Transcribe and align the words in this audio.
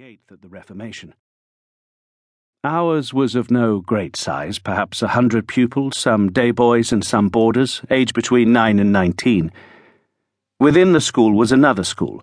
at 0.00 0.40
the 0.42 0.48
Reformation. 0.48 1.12
Ours 2.62 3.12
was 3.12 3.34
of 3.34 3.50
no 3.50 3.80
great 3.80 4.14
size, 4.14 4.60
perhaps 4.60 5.02
a 5.02 5.08
hundred 5.08 5.48
pupils, 5.48 5.98
some 5.98 6.30
day 6.30 6.52
boys 6.52 6.92
and 6.92 7.04
some 7.04 7.28
boarders, 7.28 7.82
aged 7.90 8.14
between 8.14 8.52
nine 8.52 8.78
and 8.78 8.92
nineteen. 8.92 9.50
Within 10.60 10.92
the 10.92 11.00
school 11.00 11.32
was 11.32 11.50
another 11.50 11.82
school. 11.82 12.22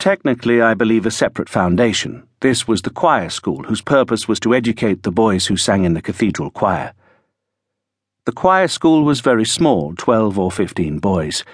Technically, 0.00 0.60
I 0.60 0.74
believe 0.74 1.06
a 1.06 1.10
separate 1.12 1.48
foundation. 1.48 2.26
This 2.40 2.66
was 2.66 2.82
the 2.82 2.90
choir 2.90 3.30
school, 3.30 3.62
whose 3.62 3.80
purpose 3.80 4.26
was 4.26 4.40
to 4.40 4.52
educate 4.52 5.04
the 5.04 5.12
boys 5.12 5.46
who 5.46 5.56
sang 5.56 5.84
in 5.84 5.94
the 5.94 6.02
cathedral 6.02 6.50
choir. 6.50 6.94
The 8.24 8.32
choir 8.32 8.66
school 8.66 9.04
was 9.04 9.20
very 9.20 9.44
small, 9.44 9.94
twelve 9.94 10.36
or 10.36 10.50
fifteen 10.50 10.98
boys. 10.98 11.44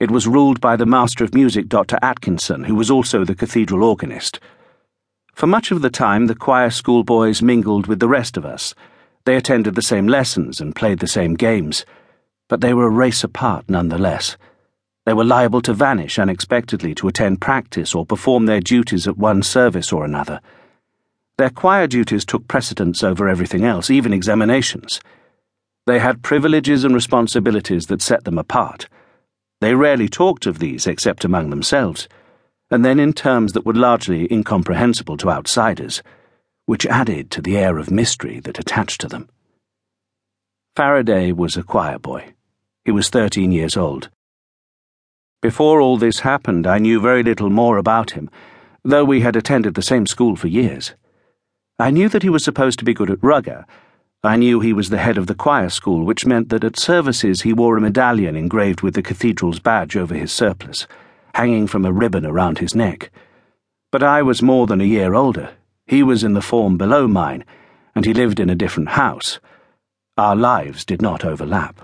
It 0.00 0.10
was 0.10 0.26
ruled 0.26 0.62
by 0.62 0.76
the 0.76 0.86
Master 0.86 1.24
of 1.24 1.34
Music, 1.34 1.68
Dr. 1.68 1.98
Atkinson, 2.00 2.64
who 2.64 2.74
was 2.74 2.90
also 2.90 3.22
the 3.22 3.34
cathedral 3.34 3.84
organist. 3.84 4.40
For 5.34 5.46
much 5.46 5.70
of 5.70 5.82
the 5.82 5.90
time, 5.90 6.26
the 6.26 6.34
choir 6.34 6.70
schoolboys 6.70 7.42
mingled 7.42 7.86
with 7.86 8.00
the 8.00 8.08
rest 8.08 8.38
of 8.38 8.46
us. 8.46 8.74
They 9.26 9.36
attended 9.36 9.74
the 9.74 9.82
same 9.82 10.06
lessons 10.08 10.58
and 10.58 10.74
played 10.74 11.00
the 11.00 11.06
same 11.06 11.34
games, 11.34 11.84
but 12.48 12.62
they 12.62 12.72
were 12.72 12.86
a 12.86 12.90
race 12.90 13.22
apart 13.22 13.66
nonetheless. 13.68 14.38
They 15.04 15.12
were 15.12 15.22
liable 15.22 15.60
to 15.62 15.74
vanish 15.74 16.18
unexpectedly 16.18 16.94
to 16.94 17.08
attend 17.08 17.42
practice 17.42 17.94
or 17.94 18.06
perform 18.06 18.46
their 18.46 18.60
duties 18.60 19.06
at 19.06 19.18
one 19.18 19.42
service 19.42 19.92
or 19.92 20.06
another. 20.06 20.40
Their 21.36 21.50
choir 21.50 21.86
duties 21.86 22.24
took 22.24 22.48
precedence 22.48 23.04
over 23.04 23.28
everything 23.28 23.66
else, 23.66 23.90
even 23.90 24.14
examinations. 24.14 24.98
They 25.86 25.98
had 25.98 26.22
privileges 26.22 26.84
and 26.84 26.94
responsibilities 26.94 27.88
that 27.88 28.00
set 28.00 28.24
them 28.24 28.38
apart. 28.38 28.88
They 29.60 29.74
rarely 29.74 30.08
talked 30.08 30.46
of 30.46 30.58
these 30.58 30.86
except 30.86 31.24
among 31.24 31.50
themselves, 31.50 32.08
and 32.70 32.84
then 32.84 32.98
in 32.98 33.12
terms 33.12 33.52
that 33.52 33.66
were 33.66 33.74
largely 33.74 34.26
incomprehensible 34.32 35.16
to 35.18 35.30
outsiders, 35.30 36.02
which 36.64 36.86
added 36.86 37.30
to 37.32 37.42
the 37.42 37.58
air 37.58 37.76
of 37.76 37.90
mystery 37.90 38.40
that 38.40 38.58
attached 38.58 39.00
to 39.02 39.08
them. 39.08 39.28
Faraday 40.76 41.32
was 41.32 41.56
a 41.56 41.62
choir 41.62 41.98
boy. 41.98 42.32
He 42.84 42.90
was 42.90 43.10
13 43.10 43.52
years 43.52 43.76
old. 43.76 44.08
Before 45.42 45.80
all 45.80 45.98
this 45.98 46.20
happened, 46.20 46.66
I 46.66 46.78
knew 46.78 47.00
very 47.00 47.22
little 47.22 47.50
more 47.50 47.76
about 47.76 48.12
him, 48.12 48.30
though 48.82 49.04
we 49.04 49.20
had 49.20 49.36
attended 49.36 49.74
the 49.74 49.82
same 49.82 50.06
school 50.06 50.36
for 50.36 50.48
years. 50.48 50.94
I 51.78 51.90
knew 51.90 52.08
that 52.08 52.22
he 52.22 52.30
was 52.30 52.44
supposed 52.44 52.78
to 52.78 52.84
be 52.84 52.94
good 52.94 53.10
at 53.10 53.22
rugger 53.22 53.66
I 54.22 54.36
knew 54.36 54.60
he 54.60 54.74
was 54.74 54.90
the 54.90 54.98
head 54.98 55.16
of 55.16 55.28
the 55.28 55.34
choir 55.34 55.70
school, 55.70 56.04
which 56.04 56.26
meant 56.26 56.50
that 56.50 56.62
at 56.62 56.78
services 56.78 57.40
he 57.40 57.54
wore 57.54 57.78
a 57.78 57.80
medallion 57.80 58.36
engraved 58.36 58.82
with 58.82 58.92
the 58.92 59.02
cathedral's 59.02 59.60
badge 59.60 59.96
over 59.96 60.14
his 60.14 60.30
surplice, 60.30 60.86
hanging 61.34 61.66
from 61.66 61.86
a 61.86 61.92
ribbon 61.92 62.26
around 62.26 62.58
his 62.58 62.74
neck. 62.74 63.10
But 63.90 64.02
I 64.02 64.20
was 64.20 64.42
more 64.42 64.66
than 64.66 64.82
a 64.82 64.84
year 64.84 65.14
older. 65.14 65.54
He 65.86 66.02
was 66.02 66.22
in 66.22 66.34
the 66.34 66.42
form 66.42 66.76
below 66.76 67.08
mine, 67.08 67.46
and 67.94 68.04
he 68.04 68.12
lived 68.12 68.40
in 68.40 68.50
a 68.50 68.54
different 68.54 68.90
house. 68.90 69.40
Our 70.18 70.36
lives 70.36 70.84
did 70.84 71.00
not 71.00 71.24
overlap. 71.24 71.80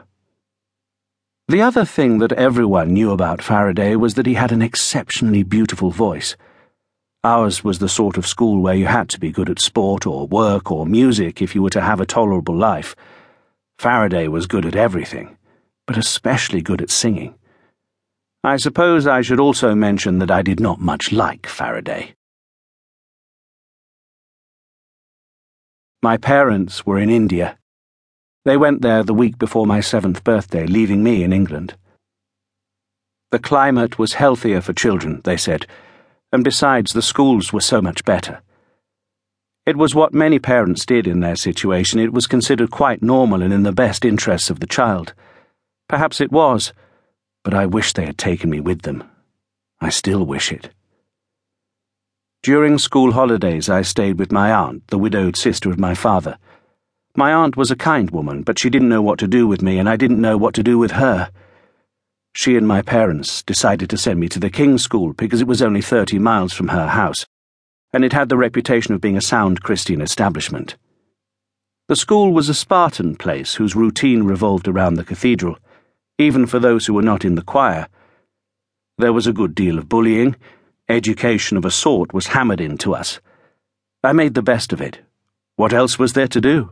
The 1.48 1.62
other 1.62 1.86
thing 1.86 2.18
that 2.18 2.32
everyone 2.32 2.92
knew 2.92 3.12
about 3.12 3.42
Faraday 3.42 3.96
was 3.96 4.12
that 4.14 4.26
he 4.26 4.34
had 4.34 4.52
an 4.52 4.60
exceptionally 4.60 5.42
beautiful 5.42 5.90
voice. 5.90 6.36
Ours 7.26 7.64
was 7.64 7.80
the 7.80 7.88
sort 7.88 8.16
of 8.16 8.24
school 8.24 8.60
where 8.60 8.76
you 8.76 8.86
had 8.86 9.08
to 9.08 9.18
be 9.18 9.32
good 9.32 9.50
at 9.50 9.58
sport 9.58 10.06
or 10.06 10.28
work 10.28 10.70
or 10.70 10.86
music 10.86 11.42
if 11.42 11.56
you 11.56 11.62
were 11.62 11.70
to 11.70 11.80
have 11.80 12.00
a 12.00 12.06
tolerable 12.06 12.54
life. 12.54 12.94
Faraday 13.80 14.28
was 14.28 14.46
good 14.46 14.64
at 14.64 14.76
everything, 14.76 15.36
but 15.88 15.98
especially 15.98 16.62
good 16.62 16.80
at 16.80 16.88
singing. 16.88 17.34
I 18.44 18.58
suppose 18.58 19.08
I 19.08 19.22
should 19.22 19.40
also 19.40 19.74
mention 19.74 20.20
that 20.20 20.30
I 20.30 20.42
did 20.42 20.60
not 20.60 20.78
much 20.78 21.10
like 21.10 21.48
Faraday. 21.48 22.14
My 26.04 26.16
parents 26.18 26.86
were 26.86 27.00
in 27.00 27.10
India. 27.10 27.58
They 28.44 28.56
went 28.56 28.82
there 28.82 29.02
the 29.02 29.20
week 29.22 29.36
before 29.36 29.66
my 29.66 29.80
seventh 29.80 30.22
birthday, 30.22 30.64
leaving 30.64 31.02
me 31.02 31.24
in 31.24 31.32
England. 31.32 31.74
The 33.32 33.40
climate 33.40 33.98
was 33.98 34.12
healthier 34.12 34.60
for 34.60 34.72
children, 34.72 35.22
they 35.24 35.36
said 35.36 35.66
and 36.36 36.44
besides, 36.44 36.92
the 36.92 37.00
schools 37.00 37.50
were 37.50 37.62
so 37.62 37.80
much 37.80 38.04
better. 38.04 38.42
It 39.64 39.78
was 39.78 39.94
what 39.94 40.12
many 40.12 40.38
parents 40.38 40.84
did 40.84 41.06
in 41.06 41.20
their 41.20 41.34
situation. 41.34 41.98
It 41.98 42.12
was 42.12 42.26
considered 42.26 42.70
quite 42.70 43.00
normal 43.00 43.40
and 43.40 43.54
in 43.54 43.62
the 43.62 43.72
best 43.72 44.04
interests 44.04 44.50
of 44.50 44.60
the 44.60 44.66
child. 44.66 45.14
Perhaps 45.88 46.20
it 46.20 46.30
was, 46.30 46.74
but 47.42 47.54
I 47.54 47.64
wish 47.64 47.94
they 47.94 48.04
had 48.04 48.18
taken 48.18 48.50
me 48.50 48.60
with 48.60 48.82
them. 48.82 49.02
I 49.80 49.88
still 49.88 50.26
wish 50.26 50.52
it. 50.52 50.68
During 52.42 52.76
school 52.76 53.12
holidays, 53.12 53.70
I 53.70 53.80
stayed 53.80 54.18
with 54.18 54.30
my 54.30 54.52
aunt, 54.52 54.86
the 54.88 54.98
widowed 54.98 55.38
sister 55.38 55.70
of 55.70 55.78
my 55.78 55.94
father. 55.94 56.36
My 57.16 57.32
aunt 57.32 57.56
was 57.56 57.70
a 57.70 57.76
kind 57.76 58.10
woman, 58.10 58.42
but 58.42 58.58
she 58.58 58.68
didn't 58.68 58.90
know 58.90 59.00
what 59.00 59.18
to 59.20 59.26
do 59.26 59.46
with 59.46 59.62
me, 59.62 59.78
and 59.78 59.88
I 59.88 59.96
didn't 59.96 60.20
know 60.20 60.36
what 60.36 60.52
to 60.56 60.62
do 60.62 60.76
with 60.76 60.90
her. 60.90 61.30
She 62.36 62.58
and 62.58 62.68
my 62.68 62.82
parents 62.82 63.42
decided 63.42 63.88
to 63.88 63.96
send 63.96 64.20
me 64.20 64.28
to 64.28 64.38
the 64.38 64.50
King's 64.50 64.82
School 64.82 65.14
because 65.14 65.40
it 65.40 65.46
was 65.46 65.62
only 65.62 65.80
30 65.80 66.18
miles 66.18 66.52
from 66.52 66.68
her 66.68 66.88
house, 66.88 67.24
and 67.94 68.04
it 68.04 68.12
had 68.12 68.28
the 68.28 68.36
reputation 68.36 68.92
of 68.92 69.00
being 69.00 69.16
a 69.16 69.22
sound 69.22 69.62
Christian 69.62 70.02
establishment. 70.02 70.76
The 71.88 71.96
school 71.96 72.34
was 72.34 72.50
a 72.50 72.54
Spartan 72.54 73.16
place 73.16 73.54
whose 73.54 73.74
routine 73.74 74.24
revolved 74.24 74.68
around 74.68 74.96
the 74.96 75.04
cathedral, 75.04 75.56
even 76.18 76.44
for 76.44 76.58
those 76.58 76.84
who 76.84 76.92
were 76.92 77.00
not 77.00 77.24
in 77.24 77.36
the 77.36 77.42
choir. 77.42 77.88
There 78.98 79.14
was 79.14 79.26
a 79.26 79.32
good 79.32 79.54
deal 79.54 79.78
of 79.78 79.88
bullying. 79.88 80.36
Education 80.90 81.56
of 81.56 81.64
a 81.64 81.70
sort 81.70 82.12
was 82.12 82.26
hammered 82.26 82.60
into 82.60 82.94
us. 82.94 83.18
I 84.04 84.12
made 84.12 84.34
the 84.34 84.42
best 84.42 84.74
of 84.74 84.82
it. 84.82 85.00
What 85.56 85.72
else 85.72 85.98
was 85.98 86.12
there 86.12 86.28
to 86.28 86.40
do? 86.42 86.70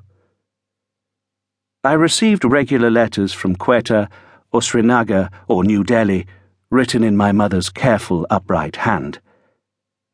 I 1.83 1.95
received 1.95 2.45
regular 2.45 2.91
letters 2.91 3.33
from 3.33 3.57
Quetta 3.57 4.11
or 4.55 4.63
Srinagar 4.63 5.31
or 5.49 5.65
New 5.65 5.83
Delhi, 5.83 6.29
written 6.71 7.03
in 7.03 7.17
my 7.17 7.33
mother's 7.33 7.69
careful, 7.69 8.25
upright 8.31 8.77
hand. 8.77 9.19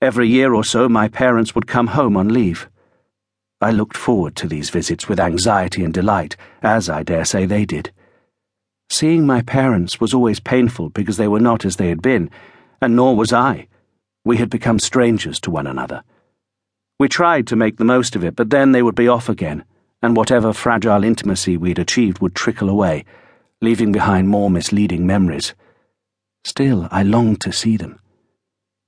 Every 0.00 0.28
year 0.28 0.54
or 0.54 0.64
so, 0.64 0.88
my 0.88 1.08
parents 1.08 1.54
would 1.54 1.66
come 1.66 1.88
home 1.88 2.16
on 2.16 2.32
leave. 2.32 2.66
I 3.60 3.70
looked 3.70 3.98
forward 3.98 4.34
to 4.36 4.48
these 4.48 4.70
visits 4.70 5.10
with 5.10 5.20
anxiety 5.20 5.84
and 5.84 5.92
delight, 5.92 6.38
as 6.62 6.88
I 6.88 7.02
dare 7.02 7.26
say 7.26 7.44
they 7.44 7.66
did. 7.66 7.92
Seeing 8.88 9.26
my 9.26 9.42
parents 9.42 10.00
was 10.00 10.14
always 10.14 10.40
painful 10.40 10.88
because 10.88 11.18
they 11.18 11.28
were 11.28 11.38
not 11.38 11.66
as 11.66 11.76
they 11.76 11.90
had 11.90 12.00
been, 12.00 12.30
and 12.80 12.96
nor 12.96 13.14
was 13.14 13.34
I. 13.34 13.68
We 14.24 14.38
had 14.38 14.48
become 14.48 14.78
strangers 14.78 15.38
to 15.40 15.50
one 15.50 15.66
another. 15.66 16.02
We 16.98 17.08
tried 17.08 17.46
to 17.48 17.56
make 17.56 17.76
the 17.76 17.84
most 17.84 18.16
of 18.16 18.24
it, 18.24 18.36
but 18.36 18.48
then 18.48 18.72
they 18.72 18.82
would 18.82 18.94
be 18.94 19.06
off 19.06 19.28
again, 19.28 19.66
and 20.00 20.16
whatever 20.16 20.54
fragile 20.54 21.04
intimacy 21.04 21.58
we'd 21.58 21.78
achieved 21.78 22.20
would 22.22 22.34
trickle 22.34 22.70
away 22.70 23.04
leaving 23.62 23.92
behind 23.92 24.28
more 24.28 24.50
misleading 24.50 25.06
memories. 25.06 25.54
Still, 26.44 26.88
I 26.90 27.02
longed 27.02 27.40
to 27.42 27.52
see 27.52 27.76
them. 27.76 28.00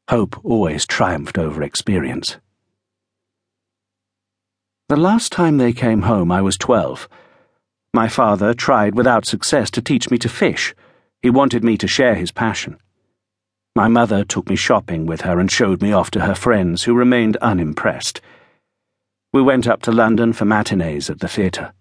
Hope 0.09 0.43
always 0.45 0.87
triumphed 0.87 1.37
over 1.37 1.63
experience. 1.63 2.39
The 4.89 4.97
last 4.97 5.31
time 5.33 5.59
they 5.59 5.73
came 5.73 6.03
home, 6.03 6.33
I 6.33 6.43
was 6.43 6.57
twelve. 6.57 7.09
My 7.95 8.09
father 8.09 8.55
tried 8.55 8.95
without 8.95 9.27
success 9.27 9.71
to 9.73 9.83
teach 9.83 10.11
me 10.11 10.19
to 10.19 10.29
fish. 10.29 10.75
He 11.21 11.31
wanted 11.31 11.63
me 11.63 11.77
to 11.77 11.87
share 11.87 12.15
his 12.15 12.33
passion. 12.33 12.79
My 13.77 13.89
mother 13.89 14.25
took 14.25 14.49
me 14.49 14.57
shopping 14.57 15.07
with 15.07 15.23
her 15.23 15.39
and 15.39 15.51
showed 15.51 15.83
me 15.83 15.93
off 15.93 16.11
to 16.13 16.21
her 16.21 16.35
friends, 16.35 16.85
who 16.85 16.95
remained 16.95 17.37
unimpressed. 17.39 18.21
We 19.33 19.43
went 19.43 19.67
up 19.67 19.83
to 19.83 19.93
London 19.93 20.33
for 20.33 20.45
matinees 20.45 21.09
at 21.09 21.21
the 21.21 21.29
theatre. 21.29 21.73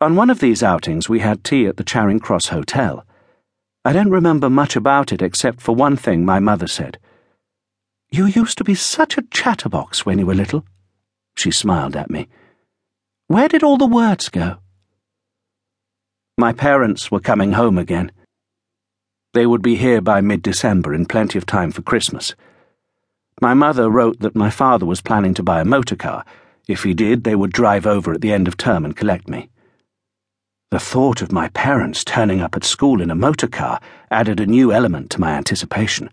On 0.00 0.14
one 0.14 0.30
of 0.30 0.38
these 0.38 0.62
outings, 0.62 1.08
we 1.08 1.18
had 1.18 1.42
tea 1.42 1.66
at 1.66 1.76
the 1.76 1.82
Charing 1.82 2.20
Cross 2.20 2.48
Hotel. 2.48 3.04
I 3.84 3.92
don't 3.92 4.12
remember 4.12 4.48
much 4.48 4.76
about 4.76 5.10
it 5.10 5.20
except 5.20 5.60
for 5.60 5.74
one 5.74 5.96
thing 5.96 6.24
my 6.24 6.38
mother 6.38 6.68
said. 6.68 7.00
You 8.08 8.26
used 8.26 8.58
to 8.58 8.64
be 8.64 8.76
such 8.76 9.18
a 9.18 9.22
chatterbox 9.22 10.06
when 10.06 10.20
you 10.20 10.26
were 10.26 10.36
little. 10.36 10.64
She 11.36 11.50
smiled 11.50 11.96
at 11.96 12.10
me. 12.10 12.28
Where 13.26 13.48
did 13.48 13.64
all 13.64 13.76
the 13.76 13.86
words 13.86 14.28
go? 14.28 14.58
My 16.36 16.52
parents 16.52 17.10
were 17.10 17.18
coming 17.18 17.54
home 17.54 17.76
again. 17.76 18.12
They 19.34 19.46
would 19.46 19.62
be 19.62 19.74
here 19.74 20.00
by 20.00 20.20
mid 20.20 20.42
December 20.42 20.94
in 20.94 21.06
plenty 21.06 21.38
of 21.38 21.44
time 21.44 21.72
for 21.72 21.82
Christmas. 21.82 22.36
My 23.42 23.52
mother 23.52 23.90
wrote 23.90 24.20
that 24.20 24.36
my 24.36 24.48
father 24.48 24.86
was 24.86 25.00
planning 25.00 25.34
to 25.34 25.42
buy 25.42 25.60
a 25.60 25.64
motor 25.64 25.96
car. 25.96 26.24
If 26.68 26.84
he 26.84 26.94
did, 26.94 27.24
they 27.24 27.34
would 27.34 27.52
drive 27.52 27.84
over 27.84 28.12
at 28.12 28.20
the 28.20 28.32
end 28.32 28.46
of 28.46 28.56
term 28.56 28.84
and 28.84 28.96
collect 28.96 29.28
me. 29.28 29.50
The 30.70 30.78
thought 30.78 31.22
of 31.22 31.32
my 31.32 31.48
parents 31.48 32.04
turning 32.04 32.42
up 32.42 32.54
at 32.54 32.62
school 32.62 33.00
in 33.00 33.10
a 33.10 33.14
motor 33.14 33.46
car 33.46 33.80
added 34.10 34.38
a 34.38 34.44
new 34.44 34.70
element 34.70 35.08
to 35.12 35.20
my 35.20 35.30
anticipation. 35.30 36.10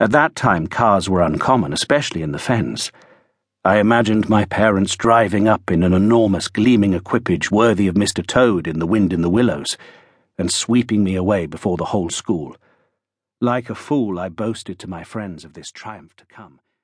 At 0.00 0.10
that 0.12 0.34
time, 0.34 0.68
cars 0.68 1.10
were 1.10 1.20
uncommon, 1.20 1.74
especially 1.74 2.22
in 2.22 2.32
the 2.32 2.38
fens. 2.38 2.90
I 3.62 3.76
imagined 3.76 4.30
my 4.30 4.46
parents 4.46 4.96
driving 4.96 5.46
up 5.46 5.70
in 5.70 5.82
an 5.82 5.92
enormous 5.92 6.48
gleaming 6.48 6.94
equipage 6.94 7.50
worthy 7.50 7.88
of 7.88 7.94
Mr. 7.94 8.26
Toad 8.26 8.66
in 8.66 8.78
The 8.78 8.86
Wind 8.86 9.12
in 9.12 9.20
the 9.20 9.28
Willows, 9.28 9.76
and 10.38 10.50
sweeping 10.50 11.04
me 11.04 11.14
away 11.14 11.44
before 11.44 11.76
the 11.76 11.92
whole 11.92 12.08
school. 12.08 12.56
Like 13.38 13.68
a 13.68 13.74
fool, 13.74 14.18
I 14.18 14.30
boasted 14.30 14.78
to 14.78 14.88
my 14.88 15.04
friends 15.04 15.44
of 15.44 15.52
this 15.52 15.70
triumph 15.70 16.16
to 16.16 16.24
come. 16.24 16.60